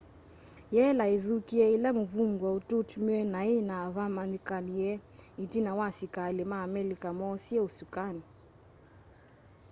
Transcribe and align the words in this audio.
yela 0.75 1.05
ithukie 1.15 1.65
ila 1.75 1.89
muvungwa 1.99 2.49
ututmiiwe 2.59 3.21
nai 3.33 3.55
na 3.69 3.77
vamanyikanie 3.95 4.91
itina 5.43 5.71
wa 5.77 5.85
asikali 5.91 6.43
ma 6.51 6.57
amelika 6.67 7.09
moosie 7.19 7.59
usukani 7.67 8.23